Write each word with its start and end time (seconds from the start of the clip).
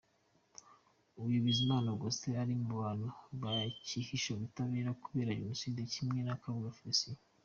Uyu 1.23 1.37
Bizimana 1.45 1.87
Augustin 1.89 2.35
ari 2.43 2.53
mu 2.61 2.71
bantu 2.81 3.07
bacyihisha 3.41 4.27
ubutabera 4.31 4.89
kubera 5.03 5.37
Jenoside, 5.39 5.79
kimwe 5.93 6.19
na 6.23 6.35
Kabuga 6.41 6.71
Félicien. 6.77 7.17